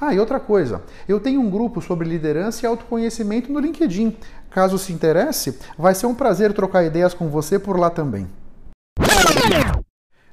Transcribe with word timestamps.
Ah, 0.00 0.14
e 0.14 0.18
outra 0.18 0.40
coisa, 0.40 0.82
eu 1.06 1.20
tenho 1.20 1.42
um 1.42 1.50
grupo 1.50 1.82
sobre 1.82 2.08
liderança 2.08 2.64
e 2.64 2.66
autoconhecimento 2.66 3.52
no 3.52 3.60
LinkedIn. 3.60 4.16
Caso 4.48 4.78
se 4.78 4.94
interesse, 4.94 5.58
vai 5.76 5.94
ser 5.94 6.06
um 6.06 6.14
prazer 6.14 6.54
trocar 6.54 6.84
ideias 6.84 7.12
com 7.12 7.28
você 7.28 7.58
por 7.58 7.78
lá 7.78 7.90
também. 7.90 8.26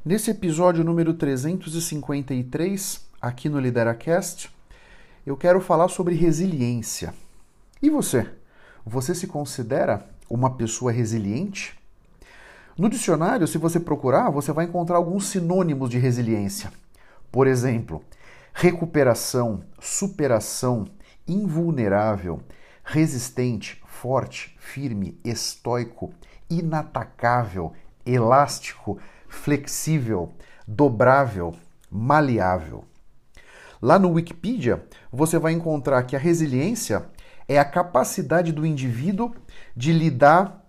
Nesse 0.06 0.32
episódio 0.32 0.86
número 0.86 1.14
353, 1.14 3.02
aqui 3.22 3.50
no 3.50 3.59
LideraCast, 3.59 4.50
eu 5.26 5.36
quero 5.36 5.59
falar 5.59 5.90
sobre 5.90 6.16
resiliência. 6.16 7.14
E 7.81 7.90
você? 7.90 8.26
Você 8.86 9.14
se 9.14 9.28
considera 9.28 10.06
uma 10.30 10.52
pessoa 10.52 10.94
resiliente? 10.94 11.78
No 12.78 12.90
dicionário, 12.90 13.46
se 13.46 13.58
você 13.58 13.81
procurar, 13.81 14.30
você 14.30 14.54
vai 14.54 14.64
encontrar 14.64 14.96
alguns 14.96 15.26
sinônimos 15.26 15.90
de 15.90 15.98
resiliência. 15.98 16.72
Por 17.30 17.48
exemplo, 17.48 18.02
recuperação, 18.59 19.61
superação, 19.80 20.88
invulnerável, 21.27 22.41
resistente, 22.83 23.80
forte, 23.86 24.58
firme, 24.58 25.22
estoico, 25.23 26.11
inatacável, 26.50 27.73
elástico, 28.03 28.97
flexível, 29.28 30.33
dobrável, 30.67 31.53
maleável. 31.88 32.83
Lá 33.80 34.00
no 34.00 34.13
Wikipedia, 34.13 34.83
você 35.11 35.38
vai 35.38 35.53
encontrar 35.53 36.02
que 36.02 36.16
a 36.16 36.19
resiliência 36.19 37.05
é 37.47 37.59
a 37.59 37.66
capacidade 37.66 38.52
do 38.52 38.66
indivíduo 38.66 39.35
de 39.75 39.94
lidar 39.94 40.67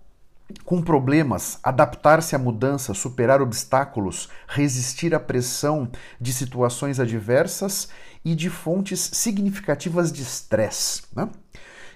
com 0.65 0.81
problemas, 0.81 1.59
adaptar-se 1.63 2.35
à 2.35 2.39
mudança, 2.39 2.93
superar 2.93 3.41
obstáculos, 3.41 4.29
resistir 4.47 5.13
à 5.13 5.19
pressão 5.19 5.89
de 6.19 6.33
situações 6.33 6.99
adversas 6.99 7.89
e 8.23 8.35
de 8.35 8.49
fontes 8.49 9.11
significativas 9.13 10.11
de 10.11 10.21
estresse. 10.21 11.03
Né? 11.15 11.29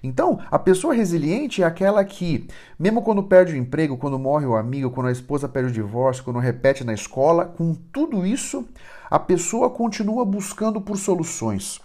Então, 0.03 0.39
a 0.51 0.59
pessoa 0.59 0.93
resiliente 0.93 1.63
é 1.63 1.65
aquela 1.65 2.03
que, 2.03 2.47
mesmo 2.77 3.01
quando 3.01 3.23
perde 3.23 3.53
o 3.53 3.57
emprego, 3.57 3.97
quando 3.97 4.19
morre 4.19 4.45
o 4.45 4.55
amigo, 4.55 4.91
quando 4.91 5.07
a 5.07 5.11
esposa 5.11 5.47
perde 5.47 5.69
o 5.69 5.73
divórcio, 5.73 6.23
quando 6.23 6.39
repete 6.39 6.83
na 6.83 6.93
escola, 6.93 7.45
com 7.45 7.73
tudo 7.73 8.25
isso, 8.25 8.67
a 9.09 9.17
pessoa 9.17 9.69
continua 9.69 10.25
buscando 10.25 10.81
por 10.81 10.97
soluções, 10.97 11.79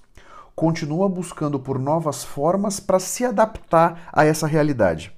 continua 0.54 1.09
buscando 1.09 1.60
por 1.60 1.78
novas 1.78 2.25
formas 2.25 2.81
para 2.81 2.98
se 2.98 3.25
adaptar 3.25 4.09
a 4.12 4.25
essa 4.25 4.47
realidade 4.47 5.17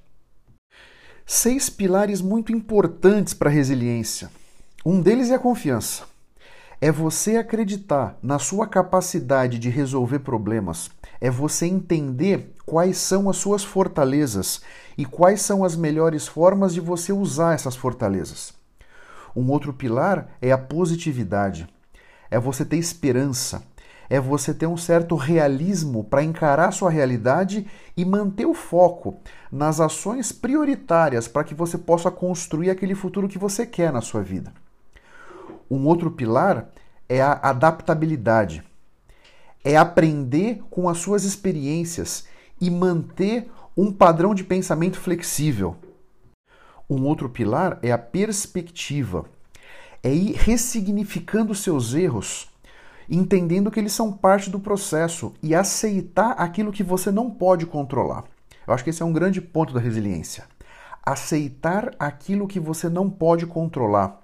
seis 1.25 1.69
pilares 1.69 2.21
muito 2.21 2.51
importantes 2.51 3.33
para 3.33 3.49
a 3.49 3.53
resiliência. 3.53 4.29
Um 4.85 5.01
deles 5.01 5.29
é 5.29 5.35
a 5.35 5.39
confiança. 5.39 6.03
É 6.79 6.91
você 6.91 7.37
acreditar 7.37 8.17
na 8.23 8.39
sua 8.39 8.65
capacidade 8.65 9.59
de 9.59 9.69
resolver 9.69 10.19
problemas. 10.19 10.89
É 11.19 11.29
você 11.29 11.67
entender 11.67 12.55
quais 12.65 12.97
são 12.97 13.29
as 13.29 13.37
suas 13.37 13.63
fortalezas 13.63 14.61
e 14.97 15.05
quais 15.05 15.41
são 15.41 15.63
as 15.63 15.75
melhores 15.75 16.27
formas 16.27 16.73
de 16.73 16.79
você 16.79 17.13
usar 17.13 17.53
essas 17.53 17.75
fortalezas. 17.75 18.53
Um 19.35 19.49
outro 19.51 19.71
pilar 19.71 20.35
é 20.41 20.51
a 20.51 20.57
positividade. 20.57 21.67
É 22.29 22.39
você 22.39 22.65
ter 22.65 22.77
esperança, 22.77 23.63
é 24.11 24.19
você 24.19 24.53
ter 24.53 24.67
um 24.67 24.75
certo 24.75 25.15
realismo 25.15 26.03
para 26.03 26.21
encarar 26.21 26.73
sua 26.73 26.91
realidade 26.91 27.65
e 27.95 28.03
manter 28.03 28.45
o 28.45 28.53
foco 28.53 29.17
nas 29.49 29.79
ações 29.79 30.33
prioritárias 30.33 31.29
para 31.29 31.45
que 31.45 31.55
você 31.55 31.77
possa 31.77 32.11
construir 32.11 32.69
aquele 32.69 32.93
futuro 32.93 33.29
que 33.29 33.37
você 33.37 33.65
quer 33.65 33.89
na 33.89 34.01
sua 34.01 34.21
vida. 34.21 34.51
Um 35.69 35.87
outro 35.87 36.11
pilar 36.11 36.67
é 37.07 37.21
a 37.21 37.39
adaptabilidade. 37.41 38.61
É 39.63 39.77
aprender 39.77 40.61
com 40.69 40.89
as 40.89 40.97
suas 40.97 41.23
experiências 41.23 42.25
e 42.59 42.69
manter 42.69 43.49
um 43.77 43.93
padrão 43.93 44.35
de 44.35 44.43
pensamento 44.43 44.99
flexível. 44.99 45.77
Um 46.89 47.05
outro 47.05 47.29
pilar 47.29 47.79
é 47.81 47.93
a 47.93 47.97
perspectiva. 47.97 49.23
É 50.03 50.13
ir 50.13 50.33
ressignificando 50.33 51.55
seus 51.55 51.93
erros 51.93 52.50
entendendo 53.11 53.69
que 53.69 53.79
eles 53.79 53.91
são 53.91 54.11
parte 54.11 54.49
do 54.49 54.59
processo 54.59 55.33
e 55.43 55.53
aceitar 55.53 56.31
aquilo 56.31 56.71
que 56.71 56.81
você 56.81 57.11
não 57.11 57.29
pode 57.29 57.65
controlar. 57.65 58.23
Eu 58.65 58.73
acho 58.73 58.85
que 58.85 58.89
esse 58.89 59.03
é 59.03 59.05
um 59.05 59.11
grande 59.11 59.41
ponto 59.41 59.73
da 59.73 59.81
resiliência. 59.81 60.45
Aceitar 61.05 61.93
aquilo 61.99 62.47
que 62.47 62.59
você 62.59 62.87
não 62.87 63.09
pode 63.09 63.45
controlar. 63.45 64.21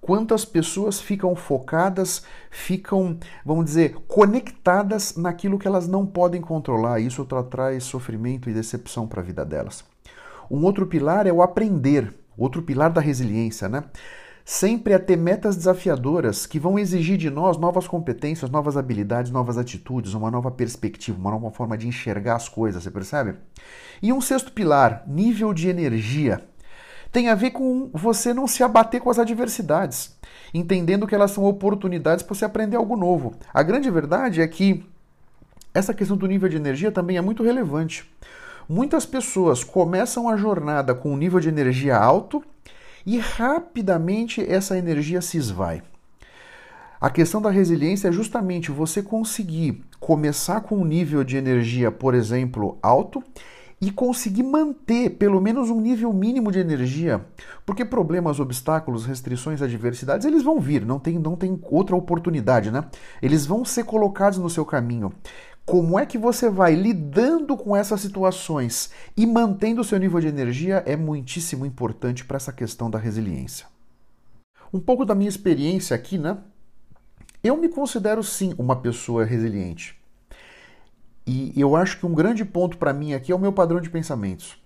Quantas 0.00 0.44
pessoas 0.44 1.00
ficam 1.00 1.34
focadas, 1.34 2.22
ficam, 2.50 3.18
vamos 3.44 3.64
dizer, 3.64 3.94
conectadas 4.06 5.16
naquilo 5.16 5.58
que 5.58 5.66
elas 5.66 5.88
não 5.88 6.06
podem 6.06 6.40
controlar. 6.40 7.00
Isso 7.00 7.26
traz 7.50 7.84
sofrimento 7.84 8.48
e 8.48 8.54
decepção 8.54 9.08
para 9.08 9.22
a 9.22 9.24
vida 9.24 9.44
delas. 9.44 9.82
Um 10.50 10.62
outro 10.64 10.86
pilar 10.86 11.26
é 11.26 11.32
o 11.32 11.42
aprender, 11.42 12.14
outro 12.36 12.62
pilar 12.62 12.90
da 12.90 13.00
resiliência, 13.00 13.68
né? 13.68 13.82
Sempre 14.44 14.92
a 14.92 14.98
ter 14.98 15.16
metas 15.16 15.56
desafiadoras 15.56 16.44
que 16.44 16.58
vão 16.58 16.78
exigir 16.78 17.16
de 17.16 17.30
nós 17.30 17.56
novas 17.56 17.88
competências, 17.88 18.50
novas 18.50 18.76
habilidades, 18.76 19.32
novas 19.32 19.56
atitudes, 19.56 20.12
uma 20.12 20.30
nova 20.30 20.50
perspectiva, 20.50 21.18
uma 21.18 21.30
nova 21.30 21.50
forma 21.50 21.78
de 21.78 21.88
enxergar 21.88 22.36
as 22.36 22.48
coisas, 22.48 22.82
você 22.82 22.90
percebe? 22.90 23.36
E 24.02 24.12
um 24.12 24.20
sexto 24.20 24.52
pilar, 24.52 25.02
nível 25.06 25.54
de 25.54 25.68
energia. 25.68 26.42
Tem 27.10 27.28
a 27.28 27.34
ver 27.34 27.52
com 27.52 27.88
você 27.94 28.34
não 28.34 28.46
se 28.46 28.62
abater 28.62 29.00
com 29.00 29.08
as 29.08 29.18
adversidades, 29.18 30.14
entendendo 30.52 31.06
que 31.06 31.14
elas 31.14 31.30
são 31.30 31.44
oportunidades 31.44 32.22
para 32.22 32.34
você 32.34 32.44
aprender 32.44 32.76
algo 32.76 32.96
novo. 32.96 33.34
A 33.52 33.62
grande 33.62 33.88
verdade 33.88 34.42
é 34.42 34.48
que 34.48 34.84
essa 35.72 35.94
questão 35.94 36.16
do 36.16 36.26
nível 36.26 36.48
de 36.48 36.56
energia 36.56 36.92
também 36.92 37.16
é 37.16 37.20
muito 37.20 37.42
relevante. 37.42 38.04
Muitas 38.68 39.06
pessoas 39.06 39.62
começam 39.62 40.28
a 40.28 40.36
jornada 40.36 40.94
com 40.94 41.12
um 41.12 41.16
nível 41.16 41.38
de 41.40 41.48
energia 41.48 41.96
alto 41.96 42.44
e 43.06 43.18
rapidamente 43.18 44.40
essa 44.40 44.78
energia 44.78 45.20
se 45.20 45.36
esvai. 45.36 45.82
A 47.00 47.10
questão 47.10 47.42
da 47.42 47.50
resiliência 47.50 48.08
é 48.08 48.12
justamente 48.12 48.70
você 48.70 49.02
conseguir 49.02 49.84
começar 50.00 50.62
com 50.62 50.78
um 50.78 50.84
nível 50.84 51.22
de 51.22 51.36
energia, 51.36 51.90
por 51.90 52.14
exemplo, 52.14 52.78
alto 52.82 53.22
e 53.80 53.90
conseguir 53.90 54.42
manter 54.42 55.10
pelo 55.10 55.40
menos 55.40 55.68
um 55.68 55.80
nível 55.80 56.12
mínimo 56.12 56.50
de 56.50 56.58
energia, 56.58 57.24
porque 57.66 57.84
problemas, 57.84 58.40
obstáculos, 58.40 59.04
restrições, 59.04 59.60
adversidades, 59.60 60.24
eles 60.26 60.42
vão 60.42 60.58
vir, 60.58 60.86
não 60.86 60.98
tem, 60.98 61.18
não 61.18 61.36
tem 61.36 61.58
outra 61.64 61.94
oportunidade, 61.94 62.70
né? 62.70 62.84
Eles 63.20 63.44
vão 63.44 63.64
ser 63.64 63.84
colocados 63.84 64.38
no 64.38 64.48
seu 64.48 64.64
caminho. 64.64 65.12
Como 65.64 65.98
é 65.98 66.04
que 66.04 66.18
você 66.18 66.50
vai 66.50 66.74
lidando 66.74 67.56
com 67.56 67.74
essas 67.74 68.02
situações 68.02 68.90
e 69.16 69.24
mantendo 69.26 69.80
o 69.80 69.84
seu 69.84 69.98
nível 69.98 70.20
de 70.20 70.26
energia 70.26 70.82
é 70.86 70.94
muitíssimo 70.94 71.64
importante 71.64 72.22
para 72.22 72.36
essa 72.36 72.52
questão 72.52 72.90
da 72.90 72.98
resiliência. 72.98 73.66
Um 74.72 74.78
pouco 74.78 75.06
da 75.06 75.14
minha 75.14 75.28
experiência 75.28 75.96
aqui, 75.96 76.18
né? 76.18 76.36
Eu 77.42 77.56
me 77.56 77.68
considero 77.68 78.22
sim 78.22 78.54
uma 78.58 78.76
pessoa 78.76 79.24
resiliente. 79.24 79.98
E 81.26 81.58
eu 81.58 81.74
acho 81.74 81.98
que 81.98 82.04
um 82.04 82.14
grande 82.14 82.44
ponto 82.44 82.76
para 82.76 82.92
mim 82.92 83.14
aqui 83.14 83.32
é 83.32 83.34
o 83.34 83.38
meu 83.38 83.52
padrão 83.52 83.80
de 83.80 83.88
pensamentos. 83.88 84.62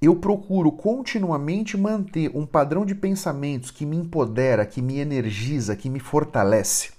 Eu 0.00 0.14
procuro 0.14 0.70
continuamente 0.70 1.76
manter 1.76 2.30
um 2.32 2.46
padrão 2.46 2.86
de 2.86 2.94
pensamentos 2.94 3.72
que 3.72 3.84
me 3.84 3.96
empodera, 3.96 4.64
que 4.64 4.80
me 4.80 4.98
energiza, 4.98 5.74
que 5.74 5.90
me 5.90 5.98
fortalece. 5.98 6.95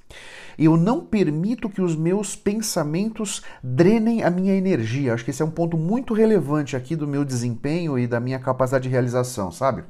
Eu 0.57 0.75
não 0.75 1.01
permito 1.01 1.69
que 1.69 1.81
os 1.81 1.95
meus 1.95 2.35
pensamentos 2.35 3.43
drenem 3.61 4.23
a 4.23 4.29
minha 4.29 4.55
energia. 4.55 5.13
Acho 5.13 5.23
que 5.23 5.29
esse 5.29 5.41
é 5.41 5.45
um 5.45 5.51
ponto 5.51 5.77
muito 5.77 6.13
relevante 6.13 6.75
aqui 6.75 6.95
do 6.95 7.07
meu 7.07 7.23
desempenho 7.23 7.97
e 7.99 8.07
da 8.07 8.19
minha 8.19 8.39
capacidade 8.39 8.83
de 8.83 8.89
realização, 8.89 9.51
sabe? 9.51 9.83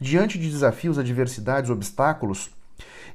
Diante 0.00 0.38
de 0.38 0.48
desafios, 0.48 0.98
adversidades, 0.98 1.70
obstáculos, 1.70 2.50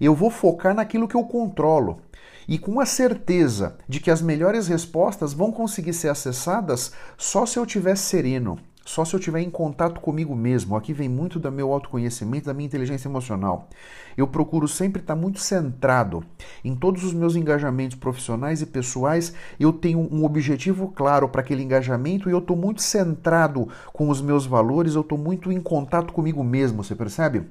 eu 0.02 0.14
vou 0.14 0.30
focar 0.30 0.76
naquilo 0.76 1.08
que 1.08 1.16
eu 1.16 1.24
controlo 1.24 2.02
e 2.48 2.58
com 2.58 2.80
a 2.80 2.86
certeza 2.86 3.78
de 3.88 4.02
que 4.02 4.12
as 4.12 4.22
melhores 4.22 4.68
respostas 4.68 5.34
vão 5.34 5.52
conseguir 5.52 5.94
ser 5.94 6.10
acessadas 6.10 6.92
só 7.18 7.46
se 7.46 7.58
eu 7.58 7.64
estiver 7.64 7.96
sereno, 7.96 8.60
só 8.86 9.06
se 9.06 9.16
eu 9.16 9.20
estiver 9.20 9.42
em 9.42 9.50
contato 9.50 10.02
comigo 10.02 10.36
mesmo. 10.36 10.76
Aqui 10.76 10.94
vem 10.94 11.08
muito 11.08 11.40
do 11.40 11.52
meu 11.52 11.72
autoconhecimento, 11.72 12.48
da 12.48 12.54
minha 12.54 12.66
inteligência 12.66 13.08
emocional. 13.08 13.70
Eu 14.18 14.28
procuro 14.28 14.68
sempre 14.68 15.02
estar 15.02 15.16
muito 15.16 15.40
centrado 15.40 16.24
em 16.64 16.76
todos 16.76 17.04
os 17.04 17.14
meus 17.14 17.36
engajamentos 17.36 17.98
profissionais 17.98 18.62
e 18.62 18.66
pessoais. 18.66 19.34
Eu 19.60 19.72
tenho 19.72 20.00
um 20.12 20.26
objetivo 20.26 20.90
claro 20.90 21.30
para 21.30 21.42
aquele 21.42 21.64
engajamento 21.64 22.30
e 22.30 22.32
eu 22.32 22.40
estou 22.40 22.58
muito 22.58 22.82
centrado 22.82 23.70
com 23.92 24.10
os 24.10 24.22
meus 24.22 24.46
valores. 24.46 24.96
Eu 24.96 25.02
estou 25.02 25.18
muito 25.18 25.52
em 25.52 25.62
contato 25.62 26.14
comigo 26.14 26.44
mesmo. 26.44 26.84
Você 26.84 26.96
percebe? 26.96 27.44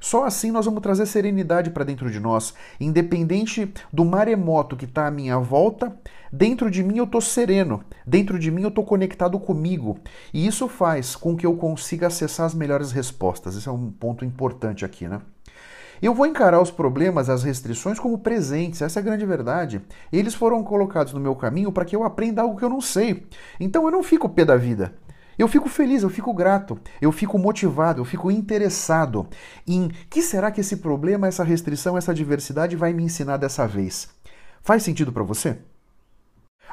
Só 0.00 0.24
assim 0.24 0.50
nós 0.50 0.66
vamos 0.66 0.82
trazer 0.82 1.06
serenidade 1.06 1.70
para 1.70 1.84
dentro 1.84 2.10
de 2.10 2.18
nós, 2.18 2.52
independente 2.80 3.72
do 3.92 4.04
maremoto 4.04 4.76
que 4.76 4.84
está 4.84 5.06
à 5.06 5.10
minha 5.10 5.38
volta. 5.38 5.96
Dentro 6.32 6.70
de 6.70 6.82
mim 6.82 6.98
eu 6.98 7.04
estou 7.04 7.20
sereno, 7.20 7.82
dentro 8.06 8.38
de 8.38 8.52
mim 8.52 8.62
eu 8.62 8.68
estou 8.68 8.84
conectado 8.84 9.38
comigo. 9.40 9.98
E 10.32 10.46
isso 10.46 10.68
faz 10.68 11.16
com 11.16 11.36
que 11.36 11.44
eu 11.44 11.56
consiga 11.56 12.06
acessar 12.06 12.46
as 12.46 12.54
melhores 12.54 12.92
respostas. 12.92 13.56
Esse 13.56 13.68
é 13.68 13.72
um 13.72 13.90
ponto 13.90 14.24
importante 14.24 14.84
aqui, 14.84 15.08
né? 15.08 15.20
Eu 16.00 16.14
vou 16.14 16.24
encarar 16.24 16.62
os 16.62 16.70
problemas, 16.70 17.28
as 17.28 17.42
restrições 17.42 17.98
como 17.98 18.18
presentes, 18.18 18.80
essa 18.80 18.98
é 18.98 19.02
a 19.02 19.04
grande 19.04 19.26
verdade. 19.26 19.82
Eles 20.10 20.34
foram 20.34 20.62
colocados 20.62 21.12
no 21.12 21.20
meu 21.20 21.34
caminho 21.34 21.72
para 21.72 21.84
que 21.84 21.94
eu 21.94 22.04
aprenda 22.04 22.40
algo 22.42 22.56
que 22.56 22.64
eu 22.64 22.70
não 22.70 22.80
sei. 22.80 23.26
Então 23.58 23.84
eu 23.84 23.90
não 23.90 24.02
fico 24.02 24.28
pé 24.28 24.44
da 24.44 24.56
vida. 24.56 24.94
Eu 25.36 25.48
fico 25.48 25.68
feliz, 25.68 26.02
eu 26.02 26.10
fico 26.10 26.32
grato, 26.32 26.78
eu 27.00 27.10
fico 27.10 27.38
motivado, 27.38 28.00
eu 28.00 28.04
fico 28.04 28.30
interessado 28.30 29.26
em 29.66 29.90
que 30.08 30.22
será 30.22 30.50
que 30.50 30.60
esse 30.60 30.76
problema, 30.76 31.26
essa 31.26 31.42
restrição, 31.42 31.98
essa 31.98 32.14
diversidade 32.14 32.76
vai 32.76 32.92
me 32.92 33.02
ensinar 33.02 33.36
dessa 33.36 33.66
vez. 33.66 34.08
Faz 34.62 34.82
sentido 34.82 35.12
para 35.12 35.22
você? 35.22 35.58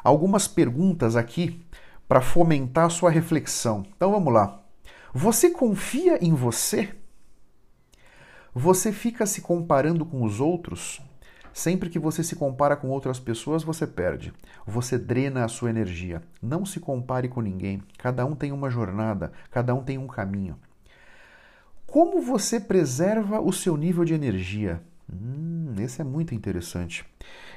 Algumas 0.04 0.48
perguntas 0.48 1.16
aqui 1.16 1.66
para 2.08 2.22
fomentar 2.22 2.86
a 2.86 2.90
sua 2.90 3.10
reflexão. 3.10 3.86
Então 3.96 4.12
vamos 4.12 4.34
lá. 4.34 4.62
Você 5.14 5.50
confia 5.50 6.24
em 6.24 6.34
você? 6.34 6.90
Você 8.54 8.92
fica 8.92 9.26
se 9.26 9.42
comparando 9.42 10.06
com 10.06 10.24
os 10.24 10.40
outros? 10.40 11.02
Sempre 11.54 11.90
que 11.90 11.98
você 11.98 12.24
se 12.24 12.36
compara 12.36 12.76
com 12.76 12.90
outras 12.90 13.20
pessoas, 13.20 13.64
você 13.64 13.88
perde. 13.88 14.32
Você 14.66 14.98
drena 14.98 15.44
a 15.44 15.48
sua 15.48 15.72
energia. 15.72 16.22
Não 16.42 16.66
se 16.66 16.80
compare 16.80 17.28
com 17.28 17.42
ninguém. 17.42 17.82
Cada 17.98 18.26
um 18.26 18.36
tem 18.36 18.52
uma 18.52 18.70
jornada, 18.70 19.32
cada 19.50 19.74
um 19.74 19.84
tem 19.84 19.98
um 19.98 20.06
caminho. 20.06 20.56
Como 21.88 22.22
você 22.22 22.60
preserva 22.60 23.40
o 23.42 23.52
seu 23.52 23.76
nível 23.76 24.06
de 24.06 24.14
energia? 24.14 24.82
Hum, 25.12 25.74
esse 25.80 26.01
é 26.01 26.04
muito 26.04 26.36
interessante. 26.36 27.06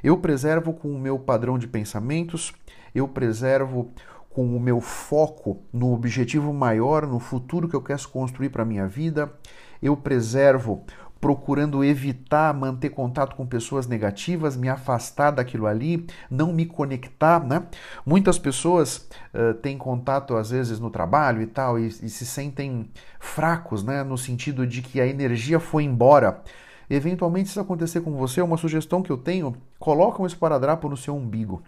Eu 0.02 0.16
preservo 0.18 0.72
com 0.72 0.88
o 0.88 0.98
meu 0.98 1.18
padrão 1.18 1.58
de 1.58 1.66
pensamentos, 1.66 2.52
eu 2.94 3.08
preservo 3.08 3.92
com 4.30 4.56
o 4.56 4.60
meu 4.60 4.80
foco 4.80 5.60
no 5.72 5.92
objetivo 5.92 6.52
maior, 6.52 7.06
no 7.06 7.18
futuro 7.18 7.68
que 7.68 7.74
eu 7.74 7.82
quero 7.82 8.08
construir 8.08 8.50
para 8.50 8.62
a 8.62 8.66
minha 8.66 8.86
vida. 8.86 9.32
Eu 9.82 9.96
preservo 9.96 10.84
procurando 11.20 11.84
evitar 11.84 12.54
manter 12.54 12.90
contato 12.90 13.36
com 13.36 13.46
pessoas 13.46 13.86
negativas, 13.86 14.56
me 14.56 14.68
afastar 14.68 15.30
daquilo 15.32 15.66
ali, 15.66 16.06
não 16.30 16.52
me 16.52 16.64
conectar, 16.64 17.44
né? 17.44 17.64
Muitas 18.06 18.38
pessoas 18.38 19.08
uh, 19.34 19.52
têm 19.54 19.76
contato 19.76 20.34
às 20.34 20.50
vezes 20.50 20.80
no 20.80 20.90
trabalho 20.90 21.42
e 21.42 21.46
tal 21.46 21.78
e, 21.78 21.88
e 21.88 22.08
se 22.08 22.24
sentem 22.24 22.88
fracos, 23.18 23.84
né? 23.84 24.02
No 24.02 24.16
sentido 24.16 24.66
de 24.66 24.80
que 24.80 25.00
a 25.00 25.06
energia 25.06 25.60
foi 25.60 25.84
embora. 25.84 26.42
Eventualmente, 26.90 27.48
se 27.48 27.52
isso 27.52 27.60
acontecer 27.60 28.00
com 28.00 28.16
você, 28.16 28.42
uma 28.42 28.56
sugestão 28.56 29.00
que 29.00 29.12
eu 29.12 29.16
tenho, 29.16 29.54
coloca 29.78 30.20
um 30.20 30.26
esparadrapo 30.26 30.88
no 30.88 30.96
seu 30.96 31.14
umbigo. 31.16 31.62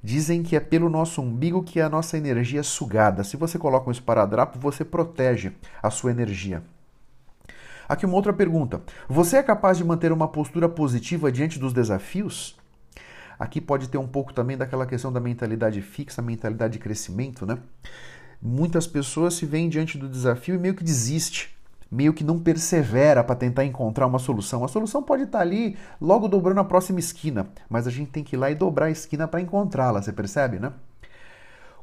Dizem 0.00 0.44
que 0.44 0.54
é 0.54 0.60
pelo 0.60 0.88
nosso 0.88 1.20
umbigo 1.20 1.64
que 1.64 1.80
a 1.80 1.88
nossa 1.88 2.16
energia 2.16 2.60
é 2.60 2.62
sugada. 2.62 3.24
Se 3.24 3.36
você 3.36 3.58
coloca 3.58 3.88
um 3.88 3.92
esparadrapo, 3.92 4.60
você 4.60 4.84
protege 4.84 5.52
a 5.82 5.90
sua 5.90 6.12
energia. 6.12 6.62
Aqui 7.88 8.06
uma 8.06 8.14
outra 8.14 8.32
pergunta. 8.32 8.80
Você 9.08 9.36
é 9.36 9.42
capaz 9.42 9.78
de 9.78 9.84
manter 9.84 10.12
uma 10.12 10.28
postura 10.28 10.68
positiva 10.68 11.30
diante 11.32 11.58
dos 11.58 11.72
desafios? 11.72 12.56
Aqui 13.38 13.60
pode 13.60 13.88
ter 13.88 13.98
um 13.98 14.06
pouco 14.06 14.32
também 14.32 14.56
daquela 14.56 14.86
questão 14.86 15.12
da 15.12 15.18
mentalidade 15.18 15.82
fixa, 15.82 16.22
mentalidade 16.22 16.74
de 16.74 16.78
crescimento, 16.78 17.44
né? 17.44 17.58
Muitas 18.40 18.86
pessoas 18.86 19.34
se 19.34 19.44
veem 19.44 19.68
diante 19.68 19.98
do 19.98 20.08
desafio 20.08 20.54
e 20.54 20.58
meio 20.58 20.74
que 20.74 20.84
desiste 20.84 21.52
meio 21.92 22.14
que 22.14 22.24
não 22.24 22.38
persevera 22.38 23.22
para 23.22 23.36
tentar 23.36 23.66
encontrar 23.66 24.06
uma 24.06 24.18
solução. 24.18 24.64
A 24.64 24.68
solução 24.68 25.02
pode 25.02 25.24
estar 25.24 25.38
tá 25.38 25.44
ali 25.44 25.76
logo 26.00 26.26
dobrando 26.26 26.60
a 26.60 26.64
próxima 26.64 26.98
esquina, 26.98 27.48
mas 27.68 27.86
a 27.86 27.90
gente 27.90 28.10
tem 28.10 28.24
que 28.24 28.34
ir 28.34 28.38
lá 28.38 28.50
e 28.50 28.54
dobrar 28.54 28.86
a 28.86 28.90
esquina 28.90 29.28
para 29.28 29.42
encontrá-la, 29.42 30.00
você 30.00 30.10
percebe, 30.10 30.58
né? 30.58 30.72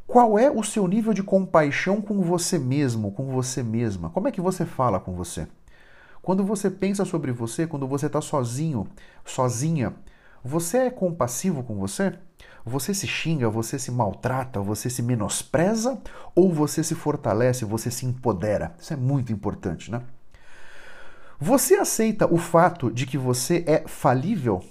Qual 0.07 0.39
é 0.39 0.49
o 0.49 0.63
seu 0.63 0.87
nível 0.87 1.13
de 1.13 1.21
compaixão 1.21 2.01
com 2.01 2.23
você 2.23 2.57
mesmo, 2.57 3.11
com 3.11 3.25
você 3.27 3.61
mesma? 3.61 4.09
Como 4.09 4.27
é 4.27 4.31
que 4.31 4.41
você 4.41 4.65
fala 4.65 4.99
com 4.99 5.13
você? 5.13 5.47
Quando 6.23 6.43
você 6.43 6.71
pensa 6.71 7.05
sobre 7.05 7.31
você, 7.31 7.67
quando 7.67 7.87
você 7.87 8.07
está 8.07 8.19
sozinho, 8.19 8.87
sozinha, 9.23 9.93
você 10.43 10.79
é 10.79 10.89
compassivo 10.89 11.61
com 11.61 11.75
você? 11.75 12.17
Você 12.69 12.93
se 12.93 13.07
xinga, 13.07 13.49
você 13.49 13.79
se 13.79 13.91
maltrata, 13.91 14.61
você 14.61 14.91
se 14.91 15.01
menospreza 15.01 15.99
ou 16.35 16.53
você 16.53 16.83
se 16.83 16.93
fortalece, 16.93 17.65
você 17.65 17.89
se 17.89 18.05
empodera? 18.05 18.75
Isso 18.79 18.93
é 18.93 18.95
muito 18.95 19.33
importante, 19.33 19.89
né? 19.89 20.03
Você 21.39 21.75
aceita 21.75 22.31
o 22.31 22.37
fato 22.37 22.91
de 22.91 23.07
que 23.07 23.17
você 23.17 23.63
é 23.65 23.83
falível? 23.87 24.63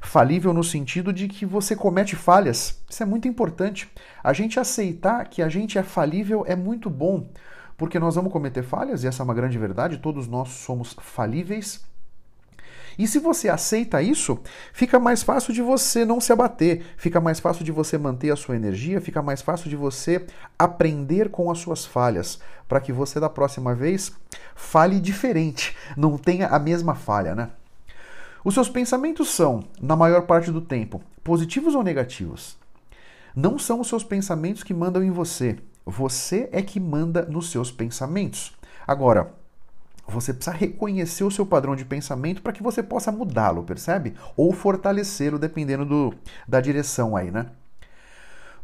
Falível 0.00 0.52
no 0.52 0.64
sentido 0.64 1.12
de 1.12 1.28
que 1.28 1.46
você 1.46 1.76
comete 1.76 2.16
falhas. 2.16 2.82
Isso 2.90 3.02
é 3.02 3.06
muito 3.06 3.28
importante. 3.28 3.88
A 4.24 4.32
gente 4.32 4.58
aceitar 4.58 5.28
que 5.28 5.40
a 5.40 5.48
gente 5.48 5.78
é 5.78 5.84
falível 5.84 6.44
é 6.48 6.56
muito 6.56 6.90
bom, 6.90 7.30
porque 7.76 8.00
nós 8.00 8.16
vamos 8.16 8.32
cometer 8.32 8.64
falhas, 8.64 9.04
e 9.04 9.06
essa 9.06 9.22
é 9.22 9.24
uma 9.24 9.34
grande 9.34 9.56
verdade, 9.56 9.98
todos 9.98 10.26
nós 10.26 10.48
somos 10.48 10.96
falíveis. 11.00 11.84
E 12.98 13.06
se 13.06 13.18
você 13.18 13.48
aceita 13.48 14.00
isso, 14.00 14.38
fica 14.72 14.98
mais 14.98 15.22
fácil 15.22 15.52
de 15.52 15.60
você 15.60 16.04
não 16.04 16.20
se 16.20 16.32
abater, 16.32 16.82
fica 16.96 17.20
mais 17.20 17.40
fácil 17.40 17.64
de 17.64 17.72
você 17.72 17.98
manter 17.98 18.30
a 18.30 18.36
sua 18.36 18.56
energia, 18.56 19.00
fica 19.00 19.20
mais 19.20 19.42
fácil 19.42 19.68
de 19.68 19.76
você 19.76 20.24
aprender 20.58 21.28
com 21.30 21.50
as 21.50 21.58
suas 21.58 21.84
falhas, 21.84 22.38
para 22.66 22.80
que 22.80 22.92
você 22.92 23.20
da 23.20 23.28
próxima 23.28 23.74
vez 23.74 24.12
fale 24.54 24.98
diferente, 25.00 25.76
não 25.96 26.16
tenha 26.16 26.48
a 26.48 26.58
mesma 26.58 26.94
falha, 26.94 27.34
né? 27.34 27.50
Os 28.44 28.54
seus 28.54 28.68
pensamentos 28.68 29.30
são, 29.30 29.64
na 29.80 29.96
maior 29.96 30.22
parte 30.22 30.52
do 30.52 30.60
tempo, 30.60 31.02
positivos 31.24 31.74
ou 31.74 31.82
negativos? 31.82 32.56
Não 33.34 33.58
são 33.58 33.80
os 33.80 33.88
seus 33.88 34.04
pensamentos 34.04 34.62
que 34.62 34.72
mandam 34.72 35.02
em 35.02 35.10
você. 35.10 35.58
Você 35.84 36.48
é 36.52 36.62
que 36.62 36.80
manda 36.80 37.26
nos 37.26 37.50
seus 37.50 37.70
pensamentos. 37.70 38.56
Agora, 38.86 39.34
você 40.08 40.32
precisa 40.32 40.56
reconhecer 40.56 41.24
o 41.24 41.30
seu 41.30 41.44
padrão 41.44 41.74
de 41.74 41.84
pensamento 41.84 42.42
para 42.42 42.52
que 42.52 42.62
você 42.62 42.82
possa 42.82 43.10
mudá-lo, 43.10 43.64
percebe? 43.64 44.14
Ou 44.36 44.52
fortalecê-lo, 44.52 45.38
dependendo 45.38 45.84
do, 45.84 46.14
da 46.46 46.60
direção 46.60 47.16
aí, 47.16 47.30
né? 47.30 47.46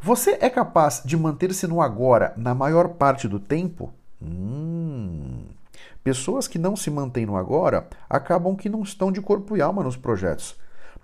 Você 0.01 0.37
é 0.41 0.49
capaz 0.49 1.01
de 1.05 1.15
manter-se 1.15 1.65
no 1.65 1.81
agora 1.81 2.33
na 2.35 2.53
maior 2.53 2.89
parte 2.89 3.27
do 3.27 3.39
tempo? 3.39 3.93
Hum. 4.21 5.45
Pessoas 6.03 6.47
que 6.47 6.59
não 6.59 6.75
se 6.75 6.89
mantêm 6.89 7.25
no 7.25 7.37
agora 7.37 7.87
acabam 8.09 8.55
que 8.55 8.67
não 8.67 8.83
estão 8.83 9.11
de 9.11 9.21
corpo 9.21 9.55
e 9.55 9.61
alma 9.61 9.83
nos 9.83 9.95
projetos. 9.95 10.55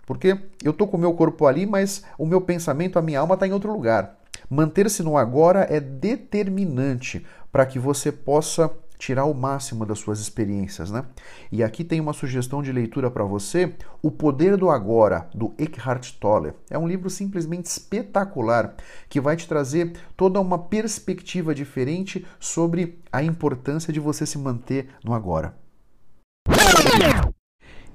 Porque 0.06 0.38
eu 0.64 0.72
estou 0.72 0.88
com 0.88 0.98
o 0.98 1.00
meu 1.00 1.14
corpo 1.14 1.46
ali, 1.46 1.66
mas 1.66 2.04
o 2.18 2.26
meu 2.26 2.42
pensamento, 2.42 3.00
a 3.00 3.02
minha 3.02 3.20
alma 3.20 3.36
está 3.36 3.48
em 3.48 3.54
outro 3.54 3.72
lugar. 3.72 4.18
Manter-se 4.50 5.04
no 5.04 5.18
agora 5.18 5.68
é 5.70 5.80
determinante 5.80 7.26
para 7.52 7.66
que 7.66 7.80
você 7.80 8.12
possa 8.12 8.70
tirar 9.00 9.24
o 9.24 9.34
máximo 9.34 9.86
das 9.86 9.98
suas 9.98 10.20
experiências, 10.20 10.92
né? 10.92 11.06
E 11.50 11.64
aqui 11.64 11.86
tem 11.86 12.02
uma 12.02 12.12
sugestão 12.12 12.62
de 12.62 12.72
leitura 12.72 13.10
para 13.10 13.24
você, 13.24 13.74
O 14.04 14.12
Poder 14.12 14.58
do 14.58 14.70
Agora, 14.70 15.30
do 15.34 15.54
Eckhart 15.58 16.12
Tolle. 16.20 16.54
É 16.70 16.78
um 16.78 16.88
livro 16.88 17.10
simplesmente 17.10 17.66
espetacular 17.66 18.76
que 19.08 19.22
vai 19.22 19.38
te 19.38 19.48
trazer 19.48 19.94
toda 20.18 20.42
uma 20.42 20.60
perspectiva 20.60 21.56
diferente 21.56 22.28
sobre 22.40 23.00
a 23.12 23.24
importância 23.24 23.94
de 23.94 24.02
você 24.02 24.26
se 24.26 24.38
manter 24.38 24.90
no 25.04 25.14
agora. 25.14 25.58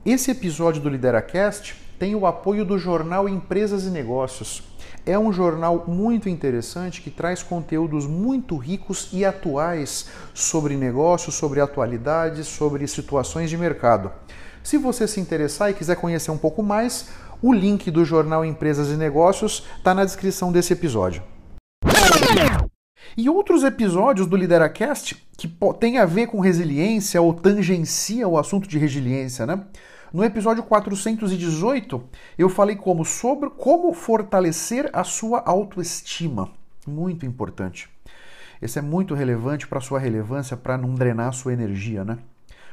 Esse 0.07 0.31
episódio 0.31 0.81
do 0.81 0.89
LideraCast 0.89 1.84
tem 1.99 2.15
o 2.15 2.27
apoio 2.27 2.65
do 2.65 2.79
jornal 2.79 3.29
Empresas 3.29 3.85
e 3.85 3.91
Negócios 3.91 4.63
é 5.07 5.19
um 5.19 5.33
jornal 5.33 5.85
muito 5.87 6.29
interessante 6.29 7.03
que 7.03 7.11
traz 7.11 7.43
conteúdos 7.43 8.07
muito 8.07 8.57
ricos 8.57 9.11
e 9.13 9.25
atuais 9.25 10.09
sobre 10.33 10.77
negócios, 10.77 11.35
sobre 11.35 11.61
atualidades, 11.61 12.47
sobre 12.47 12.87
situações 12.87 13.51
de 13.51 13.57
mercado. 13.57 14.11
Se 14.63 14.79
você 14.79 15.07
se 15.07 15.21
interessar 15.21 15.71
e 15.71 15.75
quiser 15.75 15.97
conhecer 15.97 16.31
um 16.31 16.39
pouco 16.39 16.63
mais, 16.63 17.11
o 17.43 17.53
link 17.53 17.91
do 17.91 18.05
jornal 18.05 18.45
Empresas 18.45 18.89
e 18.89 18.97
Negócios 18.97 19.67
está 19.77 19.93
na 19.93 20.05
descrição 20.05 20.51
desse 20.51 20.73
episódio. 20.73 21.23
E 23.17 23.29
outros 23.29 23.63
episódios 23.63 24.27
do 24.27 24.37
Lideracast 24.37 25.23
que 25.37 25.55
tem 25.79 25.99
a 25.99 26.07
ver 26.07 26.29
com 26.29 26.41
resiliência 26.41 27.21
ou 27.21 27.35
tangencia 27.35 28.27
o 28.27 28.39
assunto 28.39 28.67
de 28.67 28.79
resiliência, 28.79 29.45
né? 29.47 29.61
No 30.15 30.23
episódio 30.23 30.63
418, 30.63 32.05
eu 32.39 32.49
falei 32.49 32.77
como 32.77 33.05
sobre 33.05 33.51
como 33.51 33.93
fortalecer 33.93 34.89
a 34.93 35.03
sua 35.03 35.41
autoestima. 35.41 36.53
Muito 36.87 37.27
importante. 37.27 37.91
Esse 38.63 38.79
é 38.79 38.83
muito 38.83 39.13
relevante 39.13 39.67
para 39.67 39.81
sua 39.81 39.99
relevância, 39.99 40.57
para 40.57 40.79
não 40.79 40.95
drenar 40.95 41.31
a 41.31 41.33
sua 41.33 41.53
energia, 41.53 42.05
né? 42.05 42.17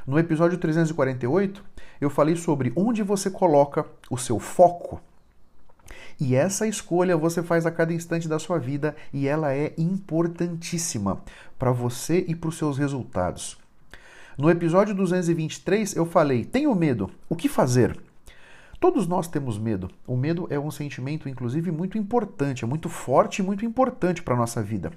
No 0.06 0.20
episódio 0.20 0.56
348, 0.56 1.64
eu 2.00 2.08
falei 2.08 2.36
sobre 2.36 2.72
onde 2.76 3.02
você 3.02 3.28
coloca 3.28 3.86
o 4.08 4.16
seu 4.16 4.38
foco. 4.38 5.00
E 6.20 6.36
essa 6.36 6.64
escolha 6.64 7.16
você 7.16 7.42
faz 7.42 7.66
a 7.66 7.72
cada 7.72 7.92
instante 7.92 8.28
da 8.28 8.38
sua 8.38 8.60
vida 8.60 8.94
e 9.12 9.26
ela 9.26 9.52
é 9.52 9.74
importantíssima 9.76 11.20
para 11.58 11.72
você 11.72 12.24
e 12.28 12.36
para 12.36 12.50
os 12.50 12.56
seus 12.56 12.78
resultados. 12.78 13.60
No 14.36 14.48
episódio 14.48 14.94
223 14.94 15.94
eu 15.94 16.06
falei: 16.06 16.44
tenho 16.44 16.74
medo, 16.74 17.10
o 17.28 17.36
que 17.36 17.48
fazer? 17.48 17.98
Todos 18.80 19.06
nós 19.06 19.28
temos 19.28 19.58
medo. 19.58 19.90
O 20.06 20.16
medo 20.16 20.46
é 20.50 20.58
um 20.58 20.70
sentimento, 20.70 21.28
inclusive, 21.28 21.70
muito 21.70 21.96
importante, 21.96 22.64
é 22.64 22.66
muito 22.66 22.88
forte 22.88 23.38
e 23.38 23.42
muito 23.44 23.64
importante 23.64 24.22
para 24.22 24.34
a 24.34 24.36
nossa 24.36 24.60
vida. 24.62 24.90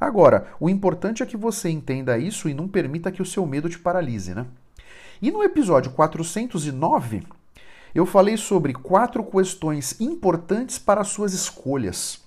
Agora, 0.00 0.48
o 0.58 0.68
importante 0.68 1.22
é 1.22 1.26
que 1.26 1.36
você 1.36 1.68
entenda 1.68 2.18
isso 2.18 2.48
e 2.48 2.54
não 2.54 2.66
permita 2.66 3.12
que 3.12 3.22
o 3.22 3.26
seu 3.26 3.46
medo 3.46 3.68
te 3.68 3.78
paralise, 3.78 4.34
né? 4.34 4.46
E 5.20 5.30
no 5.30 5.42
episódio 5.42 5.92
409, 5.92 7.22
eu 7.94 8.06
falei 8.06 8.36
sobre 8.36 8.72
quatro 8.72 9.22
questões 9.22 10.00
importantes 10.00 10.78
para 10.78 11.04
suas 11.04 11.32
escolhas. 11.32 12.20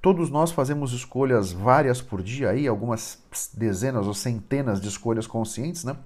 Todos 0.00 0.30
nós 0.30 0.50
fazemos 0.50 0.92
escolhas 0.92 1.52
várias 1.52 2.00
por 2.00 2.22
dia 2.22 2.50
aí, 2.50 2.66
algumas 2.66 3.18
dezenas 3.52 4.06
ou 4.06 4.14
centenas 4.14 4.80
de 4.80 4.88
escolhas 4.88 5.26
conscientes, 5.26 5.84
né? 5.84 5.96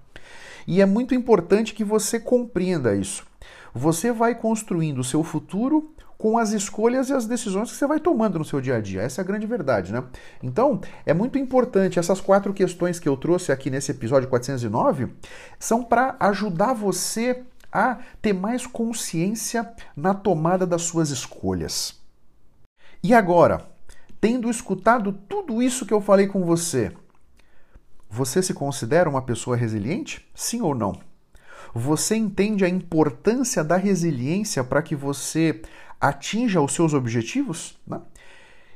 E 0.67 0.81
é 0.81 0.87
muito 0.87 1.15
importante 1.15 1.75
que 1.75 1.85
você 1.85 2.19
compreenda 2.19 2.97
isso. 2.97 3.25
Você 3.73 4.11
vai 4.13 4.35
construindo 4.35 4.99
o 4.99 5.05
seu 5.05 5.23
futuro 5.23 5.95
com 6.19 6.39
as 6.39 6.53
escolhas 6.53 7.09
e 7.09 7.13
as 7.13 7.27
decisões 7.27 7.71
que 7.71 7.77
você 7.77 7.87
vai 7.87 8.01
tomando 8.01 8.39
no 8.39 8.45
seu 8.45 8.61
dia 8.61 8.77
a 8.77 8.81
dia. 8.81 9.03
Essa 9.03 9.21
é 9.21 9.23
a 9.23 9.27
grande 9.27 9.47
verdade, 9.47 9.93
né? 9.93 10.03
Então, 10.43 10.81
é 11.05 11.13
muito 11.13 11.39
importante 11.39 11.99
essas 11.99 12.21
quatro 12.21 12.53
questões 12.53 12.99
que 12.99 13.09
eu 13.09 13.17
trouxe 13.17 13.53
aqui 13.53 13.71
nesse 13.71 13.91
episódio 13.91 14.29
409 14.29 15.13
são 15.59 15.85
para 15.85 16.17
ajudar 16.19 16.73
você 16.73 17.43
a 17.71 17.99
ter 18.23 18.33
mais 18.33 18.67
consciência 18.67 19.73
na 19.97 20.15
tomada 20.15 20.67
das 20.67 20.83
suas 20.83 21.11
escolhas. 21.11 22.01
E 23.03 23.13
agora, 23.13 23.74
tendo 24.25 24.49
escutado 24.49 25.13
tudo 25.13 25.63
isso 25.63 25.85
que 25.85 25.93
eu 25.93 26.01
falei 26.01 26.27
com 26.27 26.47
você, 26.47 26.91
você 28.09 28.43
se 28.43 28.55
considera 28.55 29.07
uma 29.07 29.21
pessoa 29.21 29.55
resiliente? 29.55 30.27
Sim 30.35 30.63
ou 30.63 30.75
não? 30.75 30.99
Você 31.75 32.17
entende 32.17 32.65
a 32.65 32.69
importância 32.71 33.63
da 33.63 33.77
resiliência 33.77 34.65
para 34.65 34.81
que 34.81 34.97
você 34.97 35.61
atinja 36.01 36.63
os 36.63 36.73
seus 36.73 36.95
objetivos? 36.95 37.79
Né? 37.87 38.01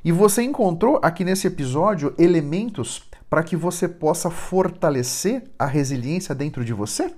E 0.05 0.11
você 0.11 0.43
encontrou 0.43 0.99
aqui 1.01 1.25
nesse 1.25 1.47
episódio 1.47 2.13
elementos 2.19 3.09
para 3.27 3.41
que 3.41 3.55
você 3.55 3.87
possa 3.87 4.29
fortalecer 4.29 5.49
a 5.57 5.65
resiliência 5.65 6.35
dentro 6.35 6.63
de 6.63 6.73
você? 6.73 7.11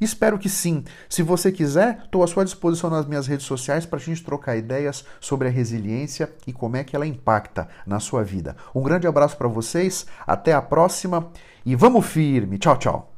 Espero 0.00 0.38
que 0.38 0.48
sim. 0.48 0.84
Se 1.08 1.22
você 1.22 1.50
quiser, 1.50 2.02
estou 2.04 2.22
à 2.22 2.26
sua 2.26 2.44
disposição 2.44 2.88
nas 2.88 3.06
minhas 3.06 3.26
redes 3.26 3.46
sociais 3.46 3.84
para 3.84 3.98
a 3.98 4.02
gente 4.02 4.22
trocar 4.22 4.56
ideias 4.56 5.04
sobre 5.20 5.48
a 5.48 5.50
resiliência 5.50 6.32
e 6.46 6.52
como 6.52 6.76
é 6.76 6.84
que 6.84 6.94
ela 6.94 7.06
impacta 7.06 7.68
na 7.86 7.98
sua 8.00 8.22
vida. 8.22 8.56
Um 8.74 8.82
grande 8.82 9.06
abraço 9.06 9.36
para 9.36 9.48
vocês, 9.48 10.06
até 10.26 10.52
a 10.52 10.62
próxima 10.62 11.30
e 11.64 11.74
vamos 11.74 12.06
firme. 12.06 12.58
Tchau, 12.58 12.76
tchau. 12.76 13.12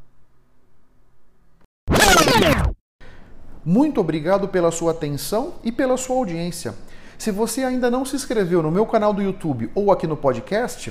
Muito 3.64 4.00
obrigado 4.00 4.48
pela 4.48 4.70
sua 4.70 4.92
atenção 4.92 5.54
e 5.62 5.70
pela 5.70 5.96
sua 5.96 6.16
audiência. 6.16 6.74
Se 7.18 7.30
você 7.30 7.62
ainda 7.62 7.90
não 7.90 8.04
se 8.06 8.16
inscreveu 8.16 8.62
no 8.62 8.70
meu 8.70 8.86
canal 8.86 9.12
do 9.12 9.20
YouTube 9.20 9.70
ou 9.74 9.92
aqui 9.92 10.06
no 10.06 10.16
podcast, 10.16 10.90